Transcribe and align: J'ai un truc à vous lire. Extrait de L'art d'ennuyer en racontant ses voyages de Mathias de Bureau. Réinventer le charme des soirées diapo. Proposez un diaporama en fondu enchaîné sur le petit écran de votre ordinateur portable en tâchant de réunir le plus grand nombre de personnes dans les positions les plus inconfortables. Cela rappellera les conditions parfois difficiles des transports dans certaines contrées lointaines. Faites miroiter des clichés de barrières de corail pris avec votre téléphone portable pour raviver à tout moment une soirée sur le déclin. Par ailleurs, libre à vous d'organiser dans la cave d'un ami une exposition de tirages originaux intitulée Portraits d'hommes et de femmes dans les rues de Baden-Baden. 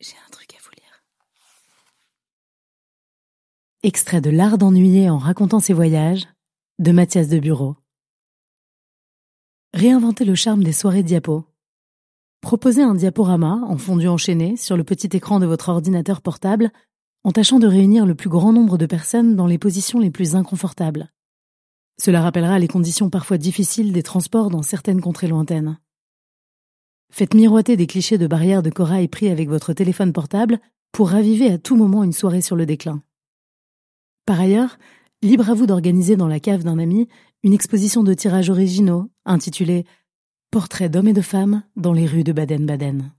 J'ai 0.00 0.16
un 0.26 0.30
truc 0.30 0.54
à 0.54 0.58
vous 0.62 0.70
lire. 0.76 1.04
Extrait 3.82 4.20
de 4.20 4.30
L'art 4.30 4.58
d'ennuyer 4.58 5.08
en 5.08 5.18
racontant 5.18 5.60
ses 5.60 5.72
voyages 5.72 6.26
de 6.78 6.92
Mathias 6.92 7.28
de 7.28 7.38
Bureau. 7.38 7.76
Réinventer 9.72 10.24
le 10.24 10.34
charme 10.34 10.64
des 10.64 10.72
soirées 10.72 11.02
diapo. 11.02 11.46
Proposez 12.40 12.82
un 12.82 12.94
diaporama 12.94 13.60
en 13.66 13.78
fondu 13.78 14.08
enchaîné 14.08 14.56
sur 14.56 14.76
le 14.76 14.84
petit 14.84 15.16
écran 15.16 15.40
de 15.40 15.46
votre 15.46 15.68
ordinateur 15.68 16.20
portable 16.20 16.72
en 17.22 17.32
tâchant 17.32 17.58
de 17.58 17.66
réunir 17.66 18.04
le 18.04 18.14
plus 18.14 18.28
grand 18.28 18.52
nombre 18.52 18.76
de 18.76 18.86
personnes 18.86 19.34
dans 19.34 19.46
les 19.46 19.58
positions 19.58 19.98
les 19.98 20.10
plus 20.10 20.34
inconfortables. 20.34 21.10
Cela 21.98 22.20
rappellera 22.20 22.58
les 22.58 22.68
conditions 22.68 23.08
parfois 23.08 23.38
difficiles 23.38 23.92
des 23.92 24.02
transports 24.02 24.50
dans 24.50 24.62
certaines 24.62 25.00
contrées 25.00 25.28
lointaines. 25.28 25.78
Faites 27.16 27.34
miroiter 27.34 27.76
des 27.76 27.86
clichés 27.86 28.18
de 28.18 28.26
barrières 28.26 28.64
de 28.64 28.70
corail 28.70 29.06
pris 29.06 29.28
avec 29.28 29.48
votre 29.48 29.72
téléphone 29.72 30.12
portable 30.12 30.58
pour 30.90 31.10
raviver 31.10 31.48
à 31.48 31.58
tout 31.58 31.76
moment 31.76 32.02
une 32.02 32.12
soirée 32.12 32.40
sur 32.40 32.56
le 32.56 32.66
déclin. 32.66 33.04
Par 34.26 34.40
ailleurs, 34.40 34.78
libre 35.22 35.48
à 35.48 35.54
vous 35.54 35.66
d'organiser 35.66 36.16
dans 36.16 36.26
la 36.26 36.40
cave 36.40 36.64
d'un 36.64 36.76
ami 36.76 37.06
une 37.44 37.52
exposition 37.52 38.02
de 38.02 38.14
tirages 38.14 38.50
originaux 38.50 39.12
intitulée 39.26 39.84
Portraits 40.50 40.90
d'hommes 40.90 41.06
et 41.06 41.12
de 41.12 41.20
femmes 41.20 41.62
dans 41.76 41.92
les 41.92 42.06
rues 42.06 42.24
de 42.24 42.32
Baden-Baden. 42.32 43.12